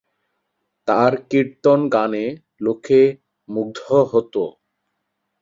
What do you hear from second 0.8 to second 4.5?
তার কীর্তন গানে লোকে মুগ্ধ হত।